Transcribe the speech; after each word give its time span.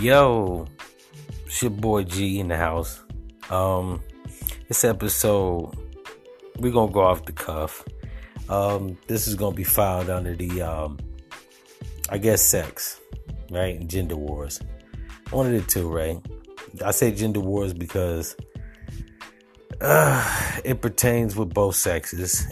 Yo, 0.00 0.66
it's 1.44 1.60
your 1.60 1.70
boy 1.70 2.04
G 2.04 2.40
in 2.40 2.48
the 2.48 2.56
house. 2.56 3.02
Um, 3.50 4.02
this 4.66 4.82
episode, 4.82 5.76
we're 6.56 6.72
gonna 6.72 6.90
go 6.90 7.02
off 7.02 7.26
the 7.26 7.32
cuff. 7.32 7.84
Um, 8.48 8.96
this 9.08 9.26
is 9.26 9.34
gonna 9.34 9.54
be 9.54 9.62
filed 9.62 10.08
under 10.08 10.34
the, 10.34 10.62
um, 10.62 10.98
I 12.08 12.16
guess, 12.16 12.40
sex, 12.40 12.98
right, 13.50 13.86
gender 13.86 14.16
wars. 14.16 14.58
One 15.32 15.44
of 15.44 15.52
the 15.52 15.70
two, 15.70 15.90
right? 15.90 16.18
I 16.82 16.92
say 16.92 17.12
gender 17.12 17.40
wars 17.40 17.74
because 17.74 18.36
uh, 19.82 20.60
it 20.64 20.80
pertains 20.80 21.36
with 21.36 21.52
both 21.52 21.76
sexes 21.76 22.50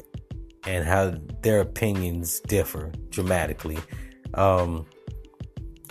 and 0.67 0.85
how 0.85 1.15
their 1.41 1.63
opinions 1.63 2.41
differ 2.41 2.93
dramatically. 3.09 3.79
Um, 4.35 4.85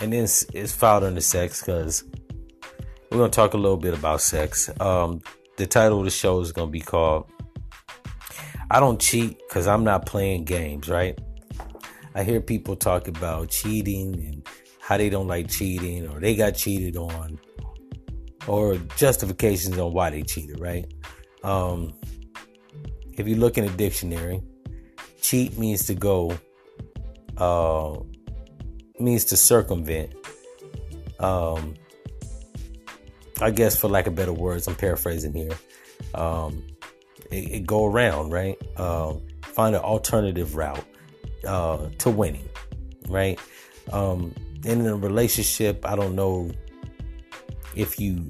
and 0.00 0.12
then 0.12 0.24
it's, 0.24 0.44
it's 0.54 0.72
filed 0.72 1.04
under 1.04 1.20
sex 1.20 1.60
because 1.60 2.04
we're 3.10 3.26
to 3.26 3.28
talk 3.28 3.54
a 3.54 3.56
little 3.56 3.76
bit 3.76 3.94
about 3.94 4.20
sex. 4.20 4.70
Um, 4.80 5.22
the 5.56 5.66
title 5.66 5.98
of 5.98 6.04
the 6.04 6.10
show 6.10 6.40
is 6.40 6.52
to 6.52 6.66
be 6.66 6.80
called 6.80 7.30
I 8.70 8.80
Don't 8.80 9.00
Cheat 9.00 9.38
Because 9.48 9.66
I'm 9.66 9.82
Not 9.82 10.06
Playing 10.06 10.44
Games, 10.44 10.88
right? 10.88 11.18
I 12.14 12.22
hear 12.22 12.40
people 12.40 12.76
talk 12.76 13.08
about 13.08 13.48
cheating 13.48 14.14
and 14.14 14.46
how 14.80 14.96
they 14.96 15.08
don't 15.10 15.26
like 15.26 15.48
cheating 15.48 16.08
or 16.08 16.20
they 16.20 16.36
got 16.36 16.54
cheated 16.54 16.96
on 16.96 17.38
or 18.46 18.76
justifications 18.96 19.78
on 19.78 19.92
why 19.92 20.10
they 20.10 20.22
cheated, 20.22 20.60
right? 20.60 20.92
Um, 21.42 21.94
if 23.12 23.26
you 23.26 23.36
look 23.36 23.58
in 23.58 23.64
a 23.64 23.70
dictionary, 23.70 24.42
cheat 25.20 25.58
means 25.58 25.86
to 25.86 25.94
go 25.94 26.38
uh, 27.36 27.96
means 29.00 29.24
to 29.26 29.36
circumvent. 29.36 30.14
Um, 31.20 31.74
I 33.40 33.50
guess 33.50 33.78
for 33.78 33.88
lack 33.88 34.06
of 34.06 34.14
better 34.14 34.32
words, 34.32 34.66
I'm 34.66 34.74
paraphrasing 34.74 35.32
here. 35.32 35.58
Um, 36.14 36.64
it, 37.30 37.50
it 37.52 37.66
go 37.66 37.86
around, 37.86 38.30
right? 38.30 38.56
Um, 38.78 39.22
find 39.42 39.74
an 39.74 39.82
alternative 39.82 40.56
route 40.56 40.84
uh, 41.46 41.88
to 41.98 42.10
winning, 42.10 42.48
right? 43.08 43.38
Um, 43.92 44.34
in 44.64 44.86
a 44.86 44.96
relationship, 44.96 45.86
I 45.86 45.96
don't 45.96 46.14
know 46.14 46.50
if 47.76 48.00
you 48.00 48.28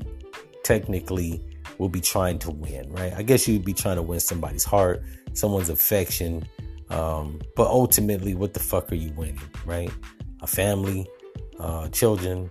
technically 0.62 1.42
will 1.78 1.88
be 1.88 2.00
trying 2.00 2.38
to 2.40 2.50
win, 2.50 2.90
right? 2.92 3.12
I 3.16 3.22
guess 3.22 3.48
you'd 3.48 3.64
be 3.64 3.72
trying 3.72 3.96
to 3.96 4.02
win 4.02 4.20
somebody's 4.20 4.64
heart, 4.64 5.02
someone's 5.32 5.68
affection. 5.68 6.46
Um, 6.90 7.40
but 7.56 7.66
ultimately, 7.66 8.34
what 8.34 8.54
the 8.54 8.60
fuck 8.60 8.90
are 8.92 8.96
you 8.96 9.12
winning, 9.12 9.40
right? 9.64 9.90
A 10.42 10.46
family, 10.46 11.06
uh, 11.58 11.88
children, 11.88 12.50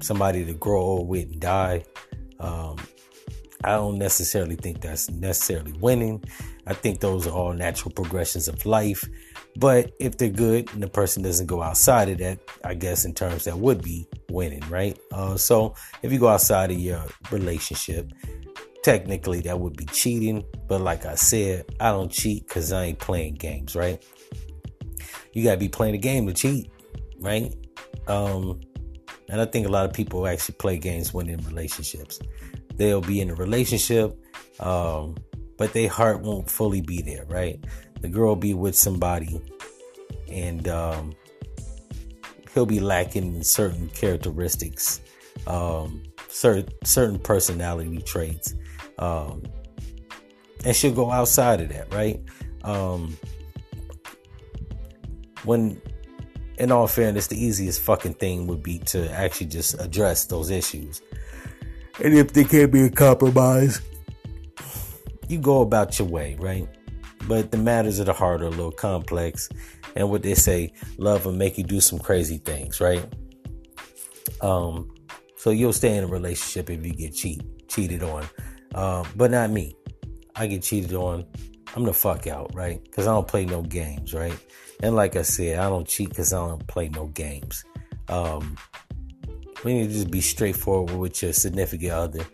somebody 0.00 0.44
to 0.44 0.54
grow 0.54 0.80
old 0.80 1.08
with 1.08 1.30
and 1.30 1.40
die. 1.40 1.84
Um, 2.40 2.76
I 3.62 3.70
don't 3.70 3.98
necessarily 3.98 4.56
think 4.56 4.82
that's 4.82 5.10
necessarily 5.10 5.72
winning. 5.72 6.22
I 6.66 6.74
think 6.74 7.00
those 7.00 7.26
are 7.26 7.30
all 7.30 7.52
natural 7.52 7.92
progressions 7.92 8.48
of 8.48 8.64
life. 8.66 9.08
But 9.56 9.92
if 10.00 10.18
they're 10.18 10.28
good 10.28 10.72
and 10.72 10.82
the 10.82 10.88
person 10.88 11.22
doesn't 11.22 11.46
go 11.46 11.62
outside 11.62 12.08
of 12.08 12.18
that, 12.18 12.40
I 12.64 12.74
guess 12.74 13.04
in 13.04 13.14
terms 13.14 13.44
that 13.44 13.58
would 13.58 13.82
be 13.82 14.06
winning, 14.28 14.62
right? 14.68 14.98
Uh, 15.12 15.36
so 15.36 15.74
if 16.02 16.12
you 16.12 16.18
go 16.18 16.28
outside 16.28 16.72
of 16.72 16.78
your 16.78 17.04
relationship, 17.30 18.10
technically 18.82 19.40
that 19.42 19.58
would 19.58 19.76
be 19.76 19.86
cheating. 19.86 20.44
But 20.66 20.80
like 20.80 21.06
I 21.06 21.14
said, 21.14 21.64
I 21.80 21.90
don't 21.90 22.10
cheat 22.10 22.46
because 22.46 22.72
I 22.72 22.86
ain't 22.86 22.98
playing 22.98 23.34
games, 23.34 23.76
right? 23.76 24.04
You 25.32 25.44
gotta 25.44 25.56
be 25.56 25.68
playing 25.68 25.94
a 25.94 25.98
game 25.98 26.26
to 26.26 26.34
cheat 26.34 26.70
right? 27.24 27.54
Um, 28.06 28.60
and 29.28 29.40
I 29.40 29.46
think 29.46 29.66
a 29.66 29.70
lot 29.70 29.86
of 29.86 29.92
people 29.92 30.26
actually 30.26 30.56
play 30.56 30.78
games 30.78 31.14
when 31.14 31.28
in 31.28 31.40
relationships. 31.46 32.20
They'll 32.76 33.00
be 33.00 33.20
in 33.20 33.30
a 33.30 33.34
relationship, 33.34 34.16
um, 34.60 35.16
but 35.56 35.72
their 35.72 35.88
heart 35.88 36.20
won't 36.20 36.50
fully 36.50 36.80
be 36.80 37.02
there, 37.02 37.24
right? 37.26 37.64
The 38.00 38.08
girl 38.08 38.28
will 38.28 38.36
be 38.36 38.52
with 38.52 38.76
somebody, 38.76 39.40
and 40.28 40.68
um, 40.68 41.14
he'll 42.52 42.66
be 42.66 42.80
lacking 42.80 43.34
in 43.34 43.44
certain 43.44 43.88
characteristics, 43.88 45.00
um, 45.46 46.02
certain 46.28 46.68
certain 46.84 47.18
personality 47.18 47.98
traits, 48.02 48.54
um, 48.98 49.44
and 50.64 50.76
she'll 50.76 50.92
go 50.92 51.10
outside 51.10 51.60
of 51.60 51.68
that, 51.70 51.92
right? 51.94 52.20
Um, 52.64 53.16
when 55.44 55.80
in 56.58 56.70
all 56.70 56.86
fairness, 56.86 57.26
the 57.26 57.42
easiest 57.42 57.80
fucking 57.80 58.14
thing 58.14 58.46
would 58.46 58.62
be 58.62 58.78
to 58.80 59.10
actually 59.12 59.48
just 59.48 59.80
address 59.80 60.26
those 60.26 60.50
issues. 60.50 61.02
And 62.02 62.14
if 62.14 62.32
there 62.32 62.44
can't 62.44 62.72
be 62.72 62.82
a 62.82 62.90
compromise, 62.90 63.80
you 65.28 65.38
go 65.38 65.60
about 65.62 65.98
your 65.98 66.08
way, 66.08 66.36
right? 66.38 66.68
But 67.26 67.50
the 67.50 67.58
matters 67.58 67.98
of 67.98 68.06
the 68.06 68.12
heart 68.12 68.42
are 68.42 68.46
a 68.46 68.50
little 68.50 68.72
complex. 68.72 69.48
And 69.96 70.10
what 70.10 70.22
they 70.22 70.34
say, 70.34 70.72
love 70.98 71.24
will 71.24 71.32
make 71.32 71.56
you 71.56 71.64
do 71.64 71.80
some 71.80 71.98
crazy 71.98 72.38
things, 72.38 72.80
right? 72.80 73.04
Um, 74.40 74.92
so 75.36 75.50
you'll 75.50 75.72
stay 75.72 75.96
in 75.96 76.04
a 76.04 76.06
relationship 76.06 76.70
if 76.70 76.84
you 76.84 76.92
get 76.92 77.14
cheat, 77.14 77.68
cheated 77.68 78.02
on. 78.02 78.24
Um, 78.74 79.06
but 79.16 79.30
not 79.30 79.50
me. 79.50 79.76
I 80.34 80.46
get 80.46 80.62
cheated 80.62 80.94
on. 80.94 81.24
I'm 81.74 81.84
the 81.84 81.92
fuck 81.92 82.26
out, 82.26 82.54
right? 82.54 82.82
Because 82.82 83.06
I 83.06 83.12
don't 83.12 83.26
play 83.26 83.44
no 83.44 83.62
games, 83.62 84.14
right? 84.14 84.38
And 84.82 84.94
like 84.94 85.16
I 85.16 85.22
said, 85.22 85.58
I 85.58 85.68
don't 85.68 85.86
cheat 85.86 86.08
because 86.08 86.32
I 86.32 86.46
don't 86.46 86.66
play 86.66 86.88
no 86.88 87.06
games. 87.06 87.64
Um, 88.08 88.56
we 89.64 89.74
need 89.74 89.88
to 89.88 89.94
just 89.94 90.10
be 90.10 90.20
straightforward 90.20 90.96
with 90.96 91.22
your 91.22 91.32
significant 91.32 91.92
other. 91.92 92.26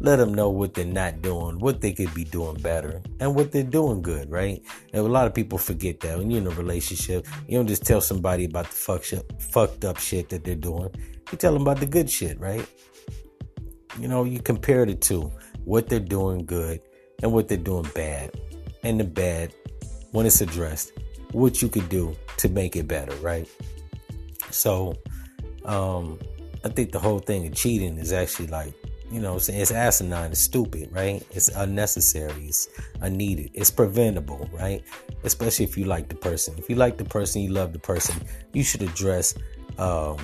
Let 0.00 0.16
them 0.16 0.32
know 0.32 0.50
what 0.50 0.74
they're 0.74 0.84
not 0.84 1.22
doing, 1.22 1.58
what 1.58 1.80
they 1.80 1.92
could 1.92 2.12
be 2.14 2.24
doing 2.24 2.56
better, 2.60 3.02
and 3.20 3.34
what 3.34 3.52
they're 3.52 3.62
doing 3.62 4.00
good, 4.00 4.30
right? 4.30 4.62
And 4.92 5.04
a 5.04 5.08
lot 5.08 5.26
of 5.26 5.34
people 5.34 5.58
forget 5.58 6.00
that 6.00 6.18
when 6.18 6.30
you're 6.30 6.40
in 6.40 6.46
a 6.46 6.50
relationship, 6.50 7.26
you 7.46 7.58
don't 7.58 7.66
just 7.66 7.84
tell 7.84 8.00
somebody 8.00 8.44
about 8.44 8.66
the 8.66 8.76
fuck 8.76 9.04
fucked 9.40 9.84
up 9.84 9.98
shit 9.98 10.28
that 10.28 10.44
they're 10.44 10.54
doing. 10.54 10.90
You 11.30 11.38
tell 11.38 11.52
them 11.52 11.62
about 11.62 11.78
the 11.78 11.86
good 11.86 12.08
shit, 12.10 12.38
right? 12.38 12.66
You 13.98 14.08
know, 14.08 14.24
you 14.24 14.40
compare 14.40 14.86
the 14.86 14.94
two, 14.94 15.32
what 15.64 15.88
they're 15.88 16.00
doing 16.00 16.46
good 16.46 16.80
and 17.22 17.32
what 17.32 17.48
they're 17.48 17.58
doing 17.58 17.88
bad. 17.94 18.30
And 18.82 19.00
the 19.00 19.04
bad, 19.04 19.52
when 20.12 20.26
it's 20.26 20.40
addressed, 20.40 20.92
what 21.32 21.60
you 21.60 21.68
could 21.68 21.88
do 21.88 22.16
to 22.38 22.48
make 22.48 22.76
it 22.76 22.88
better, 22.88 23.14
right? 23.16 23.48
So, 24.50 24.94
um, 25.64 26.18
I 26.64 26.68
think 26.68 26.92
the 26.92 26.98
whole 26.98 27.18
thing 27.18 27.46
of 27.46 27.54
cheating 27.54 27.98
is 27.98 28.12
actually 28.12 28.48
like, 28.48 28.74
you 29.10 29.20
know, 29.20 29.36
it's 29.36 29.48
asinine, 29.48 30.32
it's 30.32 30.40
stupid, 30.40 30.90
right? 30.92 31.24
It's 31.30 31.48
unnecessary, 31.48 32.46
it's 32.46 32.68
unneeded, 33.00 33.50
it's 33.54 33.70
preventable, 33.70 34.48
right? 34.52 34.82
Especially 35.24 35.64
if 35.64 35.78
you 35.78 35.84
like 35.84 36.08
the 36.08 36.14
person. 36.14 36.54
If 36.58 36.68
you 36.68 36.76
like 36.76 36.98
the 36.98 37.04
person, 37.04 37.42
you 37.42 37.50
love 37.50 37.72
the 37.72 37.78
person, 37.78 38.16
you 38.52 38.62
should 38.62 38.82
address 38.82 39.34
um, 39.78 40.18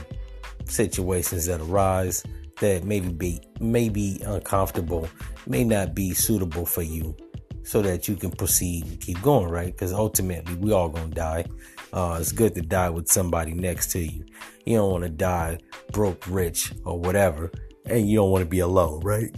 situations 0.67 1.47
that 1.47 1.61
arise 1.61 2.25
that 2.61 2.85
maybe 2.85 3.09
be 3.09 3.41
may 3.61 3.89
be 3.89 4.21
uncomfortable, 4.25 5.09
may 5.47 5.65
not 5.65 5.95
be 5.95 6.15
suitable 6.15 6.67
for 6.67 6.83
you, 6.83 7.17
so 7.65 7.83
that 7.83 8.07
you 8.07 8.15
can 8.15 8.31
proceed 8.31 8.85
and 8.87 9.01
keep 9.01 9.21
going, 9.23 9.49
right? 9.49 9.73
Because 9.73 9.93
ultimately, 9.93 10.55
we 10.57 10.73
all 10.73 10.89
gonna 10.89 11.09
die. 11.09 11.45
Uh, 11.93 12.19
it's 12.21 12.33
good 12.33 12.55
to 12.55 12.61
die 12.61 12.91
with 12.91 13.09
somebody 13.09 13.55
next 13.55 13.91
to 13.93 14.01
you. 14.01 14.25
You 14.67 14.77
don't 14.77 14.91
want 14.91 15.05
to 15.05 15.11
die 15.11 15.59
broke, 15.93 16.25
rich, 16.29 16.73
or 16.85 16.99
whatever, 16.99 17.51
and 17.87 18.09
you 18.09 18.17
don't 18.17 18.31
want 18.31 18.43
to 18.43 18.49
be 18.49 18.61
alone, 18.61 19.01
right? 19.01 19.35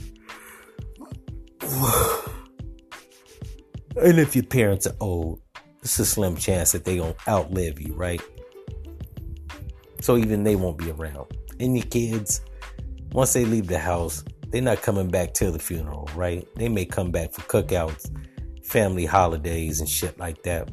and 4.03 4.19
if 4.19 4.35
your 4.35 4.45
parents 4.45 4.87
are 4.87 4.97
old, 5.01 5.41
it's 5.83 5.99
a 5.99 6.05
slim 6.05 6.37
chance 6.37 6.73
that 6.73 6.85
they 6.85 6.99
gonna 6.99 7.15
outlive 7.29 7.81
you, 7.81 7.95
right? 7.95 8.21
So 10.01 10.17
even 10.17 10.43
they 10.43 10.57
won't 10.57 10.79
be 10.79 10.91
around. 10.91 11.27
And 11.61 11.77
your 11.77 11.87
kids, 11.87 12.41
once 13.13 13.33
they 13.33 13.45
leave 13.45 13.67
the 13.69 13.79
house, 13.79 14.25
they're 14.51 14.63
not 14.63 14.83
coming 14.83 15.09
back 15.09 15.35
to 15.35 15.51
the 15.51 15.59
funeral, 15.59 16.09
right? 16.15 16.47
They 16.57 16.69
may 16.69 16.85
come 16.85 17.11
back 17.11 17.33
for 17.33 17.43
cookouts, 17.43 18.11
family 18.65 19.05
holidays, 19.05 19.81
and 19.81 19.89
shit 19.89 20.19
like 20.19 20.43
that. 20.45 20.71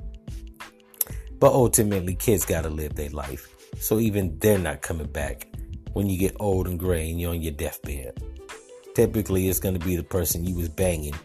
But 1.40 1.54
ultimately, 1.54 2.16
kids 2.16 2.46
gotta 2.46 2.70
live 2.70 2.96
their 2.96 3.10
life. 3.10 3.50
So 3.80 4.00
even 4.00 4.38
they're 4.40 4.58
not 4.58 4.82
coming 4.82 5.08
back 5.08 5.48
when 5.94 6.08
you 6.08 6.18
get 6.18 6.36
old 6.40 6.68
and 6.68 6.80
gray 6.80 7.10
and 7.10 7.20
you're 7.20 7.32
on 7.32 7.42
your 7.42 7.52
deathbed. 7.52 8.22
Typically, 8.96 9.50
it's 9.50 9.60
gonna 9.60 9.80
be 9.80 9.96
the 9.96 10.04
person 10.04 10.46
you 10.46 10.56
was 10.56 10.70
banging 10.70 11.16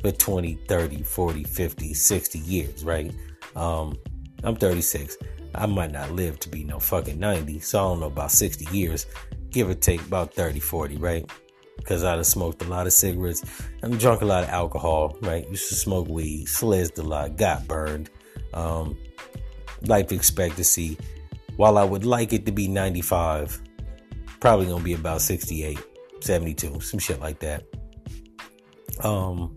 for 0.00 0.10
20, 0.10 0.54
30, 0.68 1.02
40, 1.02 1.44
50, 1.44 1.94
60 1.94 2.38
years, 2.38 2.84
right? 2.84 3.12
Um, 3.54 3.96
I'm 4.44 4.56
36. 4.56 5.16
I 5.54 5.66
might 5.66 5.92
not 5.92 6.12
live 6.12 6.38
to 6.40 6.48
be 6.48 6.64
no 6.64 6.78
fucking 6.78 7.18
90, 7.18 7.60
so 7.60 7.78
I 7.78 7.82
don't 7.82 8.00
know 8.00 8.06
about 8.06 8.30
60 8.30 8.66
years, 8.76 9.06
give 9.50 9.68
or 9.68 9.74
take 9.74 10.00
about 10.02 10.34
30, 10.34 10.60
40, 10.60 10.96
right? 10.96 11.30
Because 11.78 12.04
I 12.04 12.14
done 12.14 12.24
smoked 12.24 12.62
a 12.62 12.68
lot 12.68 12.86
of 12.86 12.92
cigarettes 12.92 13.42
and 13.82 13.98
drunk 13.98 14.20
a 14.20 14.26
lot 14.26 14.44
of 14.44 14.50
alcohol, 14.50 15.16
right? 15.22 15.48
Used 15.48 15.68
to 15.70 15.74
smoke 15.74 16.08
weed, 16.08 16.46
slizzed 16.46 16.98
a 16.98 17.02
lot, 17.02 17.36
got 17.36 17.66
burned. 17.66 18.10
Um, 18.52 18.96
life 19.86 20.12
expectancy, 20.12 20.98
while 21.56 21.78
I 21.78 21.84
would 21.84 22.04
like 22.04 22.32
it 22.32 22.44
to 22.46 22.52
be 22.52 22.68
95, 22.68 23.60
probably 24.40 24.66
gonna 24.66 24.84
be 24.84 24.94
about 24.94 25.22
68, 25.22 25.78
72, 26.20 26.80
some 26.80 27.00
shit 27.00 27.20
like 27.20 27.38
that. 27.40 27.64
Um, 29.02 29.56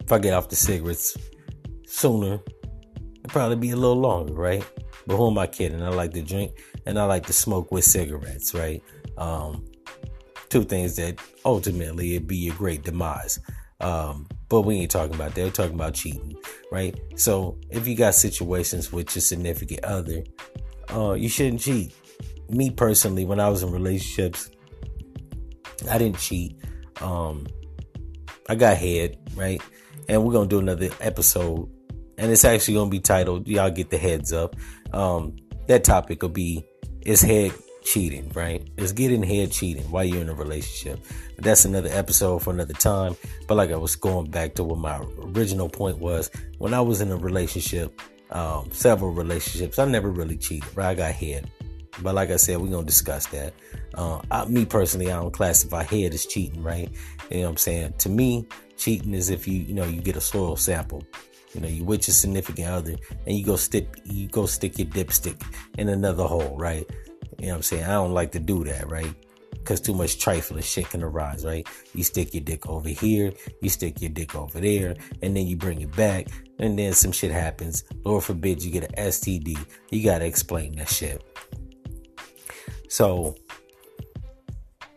if 0.00 0.10
I 0.10 0.18
get 0.18 0.34
off 0.34 0.48
the 0.48 0.56
cigarettes 0.56 1.16
sooner, 1.86 2.40
it'll 3.24 3.28
probably 3.28 3.56
be 3.56 3.70
a 3.70 3.76
little 3.76 4.00
longer, 4.00 4.32
right? 4.32 4.64
But 5.06 5.16
who 5.16 5.30
am 5.30 5.38
I 5.38 5.46
kidding? 5.46 5.82
I 5.82 5.88
like 5.88 6.12
to 6.12 6.22
drink 6.22 6.52
and 6.86 6.98
I 6.98 7.04
like 7.04 7.26
to 7.26 7.32
smoke 7.32 7.72
with 7.72 7.84
cigarettes, 7.84 8.54
right? 8.54 8.82
Um, 9.16 9.64
two 10.52 10.64
things 10.64 10.96
that 10.96 11.18
ultimately 11.46 12.14
it'd 12.14 12.28
be 12.28 12.46
a 12.48 12.52
great 12.52 12.82
demise. 12.82 13.40
Um, 13.80 14.28
but 14.50 14.60
we 14.62 14.76
ain't 14.76 14.90
talking 14.90 15.14
about 15.14 15.34
that. 15.34 15.42
We're 15.42 15.50
talking 15.50 15.74
about 15.74 15.94
cheating, 15.94 16.36
right? 16.70 16.94
So 17.16 17.58
if 17.70 17.88
you 17.88 17.96
got 17.96 18.14
situations 18.14 18.92
with 18.92 19.16
your 19.16 19.22
significant 19.22 19.82
other, 19.82 20.22
uh, 20.92 21.14
you 21.14 21.30
shouldn't 21.30 21.62
cheat. 21.62 21.94
Me 22.50 22.70
personally, 22.70 23.24
when 23.24 23.40
I 23.40 23.48
was 23.48 23.62
in 23.62 23.72
relationships, 23.72 24.50
I 25.90 25.96
didn't 25.96 26.18
cheat. 26.18 26.60
Um, 27.00 27.46
I 28.46 28.54
got 28.54 28.76
head, 28.76 29.16
right? 29.34 29.62
And 30.06 30.22
we're 30.22 30.34
gonna 30.34 30.48
do 30.48 30.58
another 30.58 30.90
episode, 31.00 31.70
and 32.18 32.30
it's 32.30 32.44
actually 32.44 32.74
gonna 32.74 32.90
be 32.90 33.00
titled. 33.00 33.48
Y'all 33.48 33.70
get 33.70 33.88
the 33.88 33.96
heads 33.96 34.34
up. 34.34 34.54
Um, 34.92 35.34
that 35.66 35.82
topic 35.82 36.20
will 36.20 36.28
be 36.28 36.62
is 37.00 37.22
head 37.22 37.52
cheating, 37.84 38.30
right? 38.34 38.66
Is 38.76 38.92
getting 38.92 39.22
head 39.22 39.52
cheating 39.52 39.84
while 39.90 40.04
you're 40.04 40.20
in 40.20 40.28
a 40.28 40.34
relationship. 40.34 41.00
That's 41.38 41.64
another 41.64 41.90
episode 41.92 42.42
for 42.42 42.50
another 42.50 42.74
time. 42.74 43.16
But 43.46 43.56
like 43.56 43.70
I 43.70 43.76
was 43.76 43.96
going 43.96 44.30
back 44.30 44.54
to 44.54 44.64
what 44.64 44.78
my 44.78 45.00
original 45.20 45.68
point 45.68 45.98
was, 45.98 46.30
when 46.58 46.74
I 46.74 46.80
was 46.80 47.00
in 47.00 47.10
a 47.10 47.16
relationship, 47.16 48.00
um, 48.30 48.70
several 48.72 49.12
relationships, 49.12 49.78
I 49.78 49.84
never 49.84 50.10
really 50.10 50.36
cheated, 50.36 50.76
right? 50.76 50.90
I 50.90 50.94
got 50.94 51.12
head. 51.12 51.50
But 52.00 52.14
like 52.14 52.30
I 52.30 52.36
said, 52.36 52.58
we're 52.58 52.70
gonna 52.70 52.86
discuss 52.86 53.26
that. 53.28 53.52
Uh, 53.94 54.20
I, 54.30 54.46
me 54.46 54.64
personally, 54.64 55.10
I 55.10 55.16
don't 55.16 55.32
classify 55.32 55.82
head 55.82 56.14
as 56.14 56.24
cheating, 56.24 56.62
right? 56.62 56.90
You 57.30 57.38
know 57.38 57.42
what 57.44 57.50
I'm 57.50 57.56
saying? 57.58 57.94
To 57.98 58.08
me, 58.08 58.46
cheating 58.76 59.14
is 59.14 59.28
if 59.30 59.46
you, 59.46 59.58
you 59.58 59.74
know, 59.74 59.84
you 59.84 60.00
get 60.00 60.16
a 60.16 60.20
soil 60.20 60.56
sample. 60.56 61.02
You 61.54 61.60
know, 61.60 61.68
you 61.68 61.84
with 61.84 62.08
your 62.08 62.14
significant 62.14 62.68
other 62.68 62.94
and 63.26 63.36
you 63.36 63.44
go 63.44 63.56
stick 63.56 64.00
you 64.04 64.26
go 64.28 64.46
stick 64.46 64.78
your 64.78 64.86
dipstick 64.88 65.42
in 65.76 65.90
another 65.90 66.24
hole, 66.24 66.56
right? 66.58 66.86
You 67.42 67.48
know 67.48 67.54
what 67.54 67.56
I'm 67.56 67.62
saying? 67.64 67.84
I 67.84 67.94
don't 67.94 68.12
like 68.14 68.30
to 68.32 68.38
do 68.38 68.62
that, 68.62 68.88
right? 68.88 69.12
Because 69.50 69.80
too 69.80 69.94
much 69.94 70.20
trifling 70.20 70.62
shit 70.62 70.88
can 70.90 71.02
arise, 71.02 71.44
right? 71.44 71.66
You 71.92 72.04
stick 72.04 72.34
your 72.34 72.44
dick 72.44 72.68
over 72.68 72.88
here, 72.88 73.32
you 73.60 73.68
stick 73.68 74.00
your 74.00 74.10
dick 74.10 74.36
over 74.36 74.60
there, 74.60 74.94
and 75.22 75.36
then 75.36 75.48
you 75.48 75.56
bring 75.56 75.80
it 75.80 75.94
back, 75.96 76.28
and 76.60 76.78
then 76.78 76.92
some 76.92 77.10
shit 77.10 77.32
happens. 77.32 77.82
Lord 78.04 78.22
forbid 78.22 78.62
you 78.62 78.70
get 78.70 78.84
an 78.84 78.94
STD. 78.94 79.58
You 79.90 80.04
gotta 80.04 80.24
explain 80.24 80.76
that 80.76 80.88
shit. 80.88 81.20
So, 82.88 83.34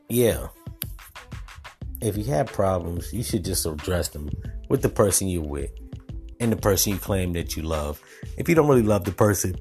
yeah. 0.07 0.49
If 1.99 2.15
you 2.15 2.25
have 2.25 2.45
problems, 2.45 3.11
you 3.11 3.23
should 3.23 3.43
just 3.43 3.65
address 3.65 4.09
them 4.09 4.29
with 4.69 4.83
the 4.83 4.89
person 4.89 5.29
you're 5.29 5.41
with 5.41 5.71
and 6.39 6.51
the 6.51 6.57
person 6.57 6.93
you 6.93 6.99
claim 6.99 7.33
that 7.33 7.55
you 7.55 7.63
love. 7.63 7.99
If 8.37 8.47
you 8.47 8.53
don't 8.53 8.67
really 8.67 8.83
love 8.83 9.03
the 9.03 9.13
person, 9.13 9.55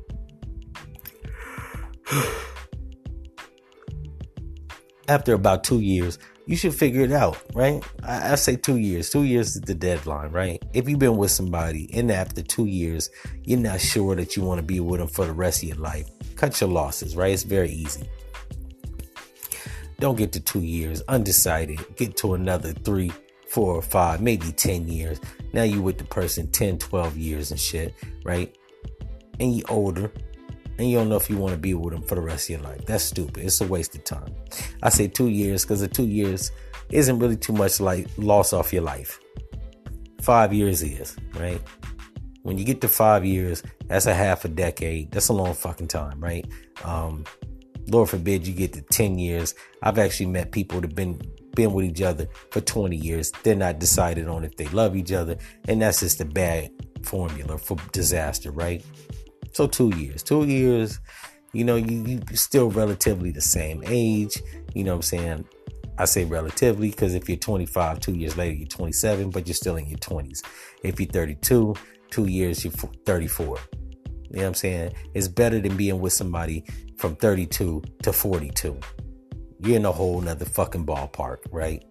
after 5.08 5.34
about 5.34 5.64
two 5.64 5.80
years, 5.80 6.18
you 6.46 6.56
should 6.56 6.74
figure 6.74 7.02
it 7.02 7.12
out, 7.12 7.38
right? 7.54 7.82
I, 8.02 8.32
I, 8.32 8.34
say 8.34 8.56
two 8.56 8.76
years. 8.76 9.10
Two 9.10 9.24
years 9.24 9.56
is 9.56 9.62
the 9.62 9.74
deadline, 9.74 10.30
right? 10.30 10.62
If 10.74 10.88
you've 10.88 10.98
been 10.98 11.16
with 11.16 11.30
somebody 11.30 11.88
and 11.94 12.10
after 12.10 12.42
two 12.42 12.66
years, 12.66 13.10
you're 13.44 13.58
not 13.58 13.80
sure 13.80 14.14
that 14.16 14.36
you 14.36 14.42
want 14.42 14.58
to 14.58 14.62
be 14.62 14.80
with 14.80 15.00
them 15.00 15.08
for 15.08 15.24
the 15.24 15.32
rest 15.32 15.62
of 15.62 15.70
your 15.70 15.78
life, 15.78 16.08
cut 16.36 16.60
your 16.60 16.70
losses, 16.70 17.16
right? 17.16 17.32
It's 17.32 17.44
very 17.44 17.70
easy. 17.70 18.08
Don't 20.00 20.16
get 20.16 20.32
to 20.32 20.40
two 20.40 20.60
years 20.60 21.02
undecided. 21.08 21.78
Get 21.96 22.16
to 22.18 22.34
another 22.34 22.72
three, 22.72 23.12
four 23.48 23.74
or 23.74 23.82
five, 23.82 24.20
maybe 24.20 24.52
10 24.52 24.88
years. 24.88 25.20
Now 25.52 25.62
you 25.62 25.80
with 25.80 25.98
the 25.98 26.04
person 26.04 26.50
10, 26.50 26.78
12 26.78 27.16
years 27.16 27.50
and 27.52 27.60
shit, 27.60 27.94
right? 28.24 28.54
And 29.40 29.54
you 29.56 29.64
older 29.68 30.12
and 30.78 30.90
you 30.90 30.96
don't 30.96 31.08
know 31.08 31.16
if 31.16 31.30
you 31.30 31.36
want 31.36 31.52
to 31.52 31.58
be 31.58 31.74
with 31.74 31.94
them 31.94 32.02
for 32.02 32.14
the 32.14 32.20
rest 32.20 32.50
of 32.50 32.56
your 32.56 32.60
life. 32.60 32.84
That's 32.86 33.04
stupid. 33.04 33.44
It's 33.44 33.60
a 33.60 33.66
waste 33.66 33.94
of 33.94 34.04
time. 34.04 34.34
I 34.82 34.88
say 34.88 35.08
two 35.08 35.28
years 35.28 35.64
because 35.64 35.80
the 35.80 35.88
two 35.88 36.06
years 36.06 36.50
isn't 36.90 37.18
really 37.18 37.36
too 37.36 37.52
much 37.52 37.80
like 37.80 38.08
loss 38.16 38.52
off 38.52 38.72
your 38.72 38.82
life. 38.82 39.20
Five 40.20 40.52
years 40.52 40.82
is, 40.82 41.16
right? 41.34 41.60
When 42.42 42.58
you 42.58 42.64
get 42.64 42.80
to 42.82 42.88
five 42.88 43.24
years, 43.24 43.62
that's 43.86 44.06
a 44.06 44.14
half 44.14 44.44
a 44.44 44.48
decade. 44.48 45.10
That's 45.12 45.28
a 45.28 45.32
long 45.32 45.54
fucking 45.54 45.88
time, 45.88 46.20
right? 46.20 46.46
Um, 46.84 47.24
Lord 47.88 48.08
forbid 48.08 48.46
you 48.46 48.54
get 48.54 48.72
to 48.74 48.82
10 48.82 49.18
years. 49.18 49.54
I've 49.82 49.98
actually 49.98 50.26
met 50.26 50.52
people 50.52 50.80
that 50.80 50.90
have 50.90 50.96
been 50.96 51.20
been 51.54 51.72
with 51.72 51.84
each 51.84 52.02
other 52.02 52.26
for 52.50 52.60
20 52.60 52.96
years. 52.96 53.30
They're 53.44 53.54
not 53.54 53.78
decided 53.78 54.26
on 54.26 54.44
if 54.44 54.56
they 54.56 54.66
love 54.66 54.96
each 54.96 55.12
other. 55.12 55.36
And 55.68 55.80
that's 55.80 56.00
just 56.00 56.20
a 56.20 56.24
bad 56.24 56.70
formula 57.02 57.58
for 57.58 57.76
disaster, 57.92 58.50
right? 58.50 58.84
So 59.54 59.68
two 59.68 59.96
years, 59.96 60.24
two 60.24 60.44
years, 60.44 60.98
you 61.52 61.62
know, 61.62 61.76
you, 61.76 62.20
you 62.28 62.36
still 62.36 62.70
relatively 62.70 63.30
the 63.30 63.40
same 63.40 63.84
age. 63.86 64.42
You 64.74 64.82
know 64.82 64.92
what 64.92 64.96
I'm 64.96 65.02
saying? 65.02 65.48
I 65.96 66.06
say 66.06 66.24
relatively 66.24 66.90
because 66.90 67.14
if 67.14 67.28
you're 67.28 67.38
25, 67.38 68.00
two 68.00 68.14
years 68.14 68.36
later, 68.36 68.56
you're 68.56 68.66
27, 68.66 69.30
but 69.30 69.46
you're 69.46 69.54
still 69.54 69.76
in 69.76 69.86
your 69.86 69.98
20s. 69.98 70.42
If 70.82 70.98
you're 70.98 71.08
32, 71.08 71.74
two 72.10 72.26
years, 72.26 72.64
you're 72.64 72.72
34. 72.72 73.46
You 73.46 73.52
know 73.52 73.58
what 74.30 74.44
I'm 74.44 74.54
saying? 74.54 74.94
It's 75.14 75.28
better 75.28 75.60
than 75.60 75.76
being 75.76 76.00
with 76.00 76.12
somebody 76.12 76.64
from 76.98 77.14
32 77.14 77.80
to 78.02 78.12
42. 78.12 78.80
You're 79.60 79.76
in 79.76 79.86
a 79.86 79.92
whole 79.92 80.20
nother 80.20 80.46
fucking 80.46 80.84
ballpark, 80.84 81.38
right? 81.52 81.84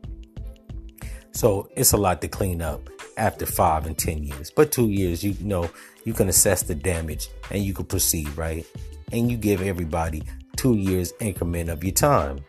So 1.34 1.68
it's 1.76 1.94
a 1.94 1.98
lot 1.98 2.22
to 2.22 2.28
clean 2.28 2.62
up 2.62 2.90
after 3.18 3.46
five 3.46 3.86
and 3.86 3.98
10 3.98 4.24
years. 4.24 4.52
But 4.52 4.72
two 4.72 4.90
years, 4.90 5.24
you 5.24 5.36
know, 5.42 5.70
you 6.06 6.14
can 6.14 6.30
assess 6.30 6.64
the 6.64 6.76
damage 6.76 7.30
and 7.52 7.64
you 7.64 7.74
can 7.74 7.86
proceed, 7.86 8.36
right? 8.38 8.66
And 9.12 9.30
you 9.30 9.38
give 9.38 9.62
everybody 9.62 10.24
two 10.56 10.76
years 10.76 11.12
increment 11.20 11.70
of 11.70 11.84
your 11.84 11.94
time. 11.94 12.40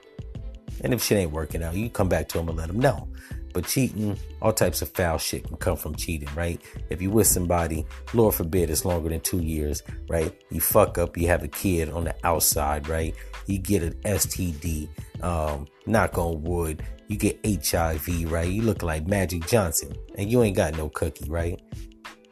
And 0.82 0.92
if 0.92 1.02
shit 1.02 1.18
ain't 1.18 1.32
working 1.32 1.62
out, 1.62 1.74
you 1.74 1.88
come 1.88 2.08
back 2.08 2.28
to 2.28 2.38
them 2.38 2.48
and 2.48 2.58
let 2.58 2.68
them 2.68 2.78
know. 2.78 3.08
But 3.54 3.66
cheating, 3.66 4.18
all 4.42 4.52
types 4.52 4.82
of 4.82 4.90
foul 4.90 5.16
shit 5.16 5.46
can 5.46 5.56
come 5.56 5.76
from 5.76 5.94
cheating, 5.94 6.28
right? 6.34 6.60
If 6.90 7.00
you 7.00 7.10
with 7.10 7.28
somebody, 7.28 7.86
Lord 8.12 8.34
forbid, 8.34 8.68
it's 8.68 8.84
longer 8.84 9.08
than 9.08 9.20
two 9.20 9.38
years, 9.38 9.82
right? 10.08 10.34
You 10.50 10.60
fuck 10.60 10.98
up, 10.98 11.16
you 11.16 11.28
have 11.28 11.44
a 11.44 11.48
kid 11.48 11.88
on 11.90 12.04
the 12.04 12.14
outside, 12.24 12.88
right? 12.88 13.14
You 13.46 13.58
get 13.58 13.84
an 13.84 13.94
STD, 14.04 14.88
um, 15.24 15.66
knock 15.86 16.18
on 16.18 16.42
wood, 16.42 16.82
you 17.08 17.16
get 17.16 17.40
HIV, 17.44 18.30
right? 18.30 18.48
You 18.48 18.62
look 18.62 18.82
like 18.82 19.06
Magic 19.06 19.46
Johnson, 19.46 19.92
and 20.16 20.30
you 20.30 20.42
ain't 20.42 20.56
got 20.56 20.76
no 20.76 20.88
cookie, 20.90 21.28
right? 21.28 21.60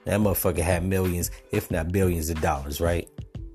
That 0.04 0.20
motherfucker 0.20 0.60
had 0.62 0.84
millions, 0.84 1.30
if 1.50 1.70
not 1.70 1.92
billions 1.92 2.30
of 2.30 2.40
dollars, 2.40 2.80
right? 2.80 3.08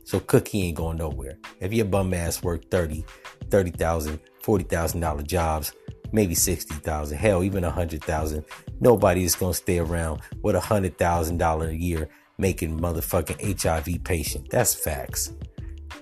So 0.06 0.20
cookie 0.22 0.64
ain't 0.64 0.78
going 0.78 0.98
nowhere. 0.98 1.38
If 1.60 1.74
your 1.74 1.86
bum 1.86 2.14
ass 2.14 2.42
work 2.42 2.70
30, 2.72 3.06
30,000, 3.50 4.20
40,000 4.42 5.00
dollar 5.02 5.24
jobs, 5.24 5.74
maybe 6.14 6.34
60,000, 6.34 7.18
hell, 7.18 7.44
even 7.44 7.64
a 7.64 7.72
hundred 7.72 8.04
thousand, 8.04 8.46
nobody 8.80 9.24
is 9.24 9.36
going 9.36 9.52
to 9.52 9.58
stay 9.58 9.80
around 9.80 10.22
with 10.42 10.56
a 10.56 10.62
hundred 10.62 10.98
thousand 10.98 11.38
dollar 11.38 11.68
a 11.68 11.74
year 11.74 12.08
making 12.38 12.80
motherfucking 12.80 13.62
HIV 13.62 14.04
patient. 14.04 14.50
That's 14.50 14.74
facts. 14.74 15.34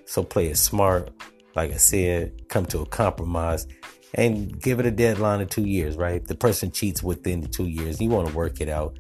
So 0.06 0.24
play 0.24 0.48
it 0.48 0.58
smart. 0.58 1.10
Like 1.56 1.72
I 1.72 1.78
said, 1.78 2.48
come 2.50 2.66
to 2.68 2.80
a 2.80 2.86
compromise 2.86 3.68
and 4.14 4.62
give 4.62 4.80
it 4.80 4.86
a 4.86 4.92
deadline 4.92 5.42
of 5.42 5.50
two 5.50 5.66
years, 5.66 5.96
right? 5.98 6.26
The 6.26 6.36
person 6.36 6.72
cheats 6.72 7.02
within 7.04 7.42
the 7.42 7.48
two 7.48 7.68
years, 7.68 8.00
you 8.00 8.10
want 8.10 8.28
to 8.28 8.36
work 8.36 8.62
it 8.62 8.70
out 8.70 8.98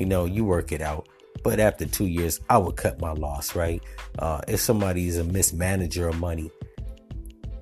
you 0.00 0.06
know, 0.06 0.24
you 0.24 0.46
work 0.46 0.72
it 0.72 0.80
out. 0.80 1.10
But 1.44 1.60
after 1.60 1.84
two 1.84 2.06
years, 2.06 2.40
I 2.48 2.56
would 2.56 2.76
cut 2.76 3.02
my 3.02 3.12
loss, 3.12 3.54
right? 3.54 3.82
Uh, 4.18 4.40
if 4.48 4.58
somebody 4.58 5.08
is 5.08 5.18
a 5.18 5.24
mismanager 5.24 6.08
of 6.08 6.18
money, 6.18 6.50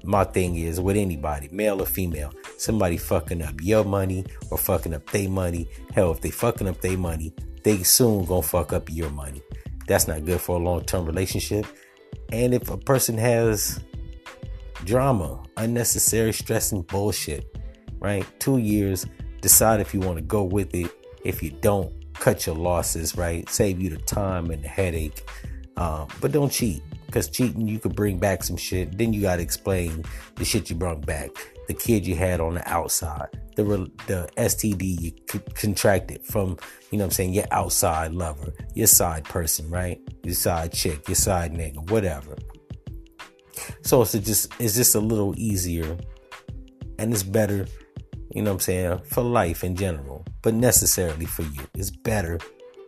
my 0.05 0.23
thing 0.23 0.55
is 0.55 0.81
with 0.81 0.97
anybody, 0.97 1.49
male 1.51 1.83
or 1.83 1.87
female, 1.87 2.33
somebody 2.57 2.97
fucking 2.97 3.43
up 3.43 3.61
your 3.61 3.85
money 3.85 4.25
or 4.53 4.59
fucking 4.59 4.95
up 4.95 5.11
their 5.11 5.29
money. 5.29 5.69
Hell, 5.95 6.13
if 6.13 6.21
they 6.21 6.31
fucking 6.31 6.69
up 6.69 6.81
their 6.81 6.97
money, 6.97 7.35
they 7.65 7.83
soon 7.83 8.25
gonna 8.25 8.43
fuck 8.43 8.73
up 8.73 8.89
your 8.89 9.11
money. 9.11 9.43
That's 9.89 10.07
not 10.07 10.25
good 10.25 10.41
for 10.41 10.61
a 10.61 10.63
long 10.63 10.85
term 10.85 11.07
relationship. 11.07 11.67
And 12.31 12.55
if 12.55 12.71
a 12.71 12.77
person 12.77 13.19
has 13.19 13.81
drama, 14.85 15.43
unnecessary 15.57 16.33
stress 16.33 16.73
and 16.73 16.87
bullshit, 16.87 17.57
right? 18.01 18.27
Two 18.41 18.59
years, 18.59 19.07
decide 19.41 19.81
if 19.81 19.95
you 19.95 20.01
want 20.01 20.17
to 20.17 20.23
go 20.23 20.43
with 20.43 20.75
it. 20.75 20.91
If 21.25 21.43
you 21.43 21.51
don't, 21.51 21.93
cut 22.15 22.47
your 22.47 22.57
losses, 22.57 23.17
right? 23.17 23.49
Save 23.49 23.81
you 23.81 23.91
the 23.91 23.99
time 23.99 24.51
and 24.51 24.63
the 24.63 24.69
headache. 24.69 25.29
Um, 25.77 26.09
but 26.21 26.33
don't 26.33 26.51
cheat 26.51 26.83
because 27.07 27.29
cheating 27.29 27.67
you 27.67 27.79
could 27.79 27.95
bring 27.95 28.19
back 28.19 28.43
some 28.43 28.57
shit. 28.57 28.99
Then 28.99 29.13
you 29.13 29.23
got 29.23 29.37
to 29.37 29.43
explain 29.43 30.05
the 30.35 30.45
shit 30.45 30.69
you 30.69 30.77
brought 30.77 31.07
back, 31.07 31.31
the 31.69 31.75
kid 31.75 32.07
you 32.07 32.17
had 32.17 32.41
on 32.41 32.55
the 32.55 32.69
outside, 32.69 33.29
the 33.57 33.63
the 34.07 34.29
STD 34.37 35.01
you 35.01 35.41
contracted 35.55 36.27
from, 36.27 36.59
you 36.91 36.99
know 36.99 37.05
what 37.05 37.07
I'm 37.07 37.11
saying, 37.13 37.35
your 37.35 37.47
outside 37.51 38.13
lover, 38.13 38.53
your 38.75 38.89
side 38.89 39.25
person, 39.25 39.71
right? 39.71 40.01
Your 40.25 40.35
side 40.35 40.73
chick, 40.73 41.09
your 41.09 41.15
side 41.15 41.55
nigga, 41.55 41.91
whatever. 41.91 42.37
So 43.89 44.03
it's 44.03 44.13
just 44.13 44.53
it's 44.61 44.75
just 44.75 44.95
a 44.97 45.01
little 45.01 45.33
easier 45.39 45.97
and 46.99 47.11
it's 47.11 47.23
better, 47.23 47.67
you 48.35 48.43
know 48.43 48.51
what 48.51 48.57
I'm 48.57 48.61
saying, 48.61 48.99
for 49.07 49.23
life 49.23 49.65
in 49.65 49.77
general, 49.77 50.27
but 50.43 50.53
necessarily 50.53 51.25
for 51.25 51.41
you. 51.41 51.63
It's 51.73 51.91
better 51.91 52.39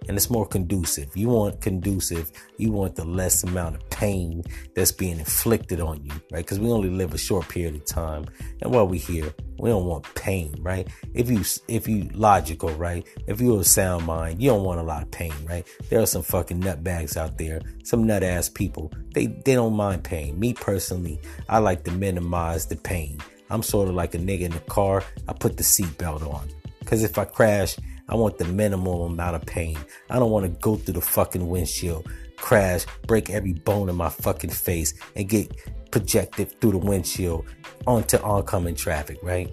and 0.09 0.17
it's 0.17 0.31
more 0.31 0.47
conducive. 0.47 1.17
You 1.17 1.29
want 1.29 1.61
conducive, 1.61 2.31
you 2.57 2.73
want 2.73 2.97
the 2.97 3.05
less 3.05 3.43
amount 3.45 3.77
of 3.77 3.91
pain 3.91 4.45
that's 4.75 4.93
being 4.93 5.19
inflicted 5.19 5.81
on 5.81 6.05
you, 6.05 6.13
right? 6.33 6.45
Because 6.45 6.59
we 6.59 6.71
only 6.71 6.91
live 6.91 7.15
a 7.15 7.19
short 7.19 7.49
period 7.49 7.75
of 7.75 7.85
time. 7.85 8.27
And 8.63 8.73
while 8.73 8.87
we're 8.87 9.01
here, 9.01 9.35
we 9.59 9.71
don't 9.71 9.85
want 9.85 10.13
pain, 10.15 10.55
right? 10.61 10.89
If 11.15 11.31
you 11.31 11.43
if 11.69 11.87
you 11.87 12.09
logical, 12.15 12.71
right? 12.71 13.07
If 13.27 13.41
you 13.41 13.53
have 13.53 13.61
a 13.61 13.65
sound 13.65 14.07
mind, 14.07 14.43
you 14.43 14.51
don't 14.51 14.65
want 14.65 14.81
a 14.81 14.85
lot 14.85 15.03
of 15.03 15.11
pain, 15.11 15.35
right? 15.47 15.67
There 15.91 16.01
are 16.01 16.07
some 16.07 16.23
fucking 16.23 16.61
nutbags 16.61 17.17
out 17.17 17.37
there, 17.37 17.61
some 17.85 18.07
nut 18.07 18.23
ass 18.23 18.49
people. 18.49 18.93
They 19.15 19.27
they 19.27 19.55
don't 19.55 19.75
mind 19.75 20.05
pain. 20.05 20.39
Me 20.41 20.55
personally, 20.55 21.21
I 21.49 21.59
like 21.59 21.85
to 21.85 21.91
minimize 21.91 22.67
the 22.67 22.77
pain. 22.77 23.19
I'm 23.51 23.63
sort 23.63 23.89
of 23.89 23.95
like 23.95 24.15
a 24.15 24.19
nigga 24.19 24.43
in 24.43 24.53
the 24.53 24.61
car. 24.61 25.05
I 25.29 25.33
put 25.33 25.57
the 25.57 25.63
seatbelt 25.63 26.23
on. 26.33 26.49
Cause 26.87 27.03
if 27.05 27.19
I 27.19 27.25
crash, 27.25 27.77
I 28.11 28.17
want 28.17 28.39
the 28.39 28.45
minimum 28.45 29.01
amount 29.13 29.37
of 29.37 29.47
pain. 29.47 29.79
I 30.11 30.19
don't 30.19 30.33
want 30.33 30.45
to 30.45 30.51
go 30.61 30.77
through 30.77 30.95
the 30.95 31.01
fucking 31.01 31.49
windshield, 31.49 32.11
crash, 32.37 32.85
break 33.07 33.31
every 33.31 33.53
bone 33.53 33.89
in 33.89 33.95
my 33.95 34.09
fucking 34.09 34.51
face, 34.51 34.93
and 35.15 35.29
get 35.29 35.57
projected 35.93 36.61
through 36.61 36.73
the 36.73 36.79
windshield 36.79 37.47
onto 37.87 38.19
oncoming 38.19 38.75
traffic, 38.75 39.19
right? 39.23 39.53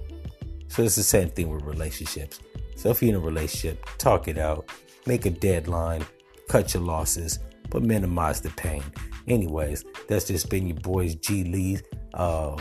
So 0.69 0.83
it's 0.83 0.95
the 0.95 1.03
same 1.03 1.29
thing 1.29 1.49
with 1.49 1.63
relationships. 1.63 2.39
So 2.75 2.89
if 2.89 3.01
you're 3.01 3.09
in 3.09 3.15
a 3.15 3.19
relationship, 3.19 3.85
talk 3.99 4.27
it 4.27 4.37
out, 4.37 4.69
make 5.05 5.25
a 5.25 5.29
deadline, 5.29 6.05
cut 6.49 6.73
your 6.73 6.83
losses, 6.83 7.39
but 7.69 7.83
minimize 7.83 8.41
the 8.41 8.49
pain. 8.51 8.83
Anyways, 9.27 9.85
that's 10.07 10.25
just 10.25 10.49
been 10.49 10.67
your 10.67 10.77
boys 10.77 11.15
G 11.15 11.43
Lee's 11.43 11.83
uh, 12.13 12.57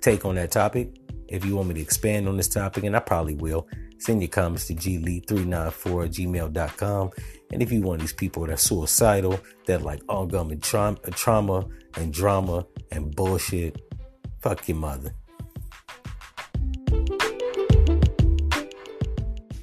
take 0.00 0.24
on 0.24 0.36
that 0.36 0.52
topic. 0.52 0.96
If 1.28 1.44
you 1.44 1.56
want 1.56 1.68
me 1.68 1.74
to 1.74 1.80
expand 1.80 2.28
on 2.28 2.36
this 2.36 2.48
topic, 2.48 2.84
and 2.84 2.96
I 2.96 3.00
probably 3.00 3.34
will, 3.34 3.66
Send 3.98 4.22
your 4.22 4.28
comments 4.28 4.66
to 4.68 4.74
glee394 4.74 6.04
at 6.04 6.12
gmail.com. 6.12 7.10
And 7.52 7.62
if 7.62 7.72
you 7.72 7.82
want 7.82 8.00
these 8.00 8.12
people 8.12 8.46
that 8.46 8.52
are 8.52 8.56
suicidal, 8.56 9.40
that 9.66 9.82
like 9.82 10.02
ongoing 10.08 10.60
trauma, 10.60 10.98
trauma 11.10 11.66
and 11.96 12.12
drama 12.12 12.66
and 12.90 13.14
bullshit, 13.14 13.80
fuck 14.40 14.68
your 14.68 14.78
mother. 14.78 15.12